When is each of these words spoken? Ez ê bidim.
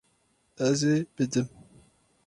Ez 0.67 0.79
ê 0.93 0.95
bidim. 1.15 1.47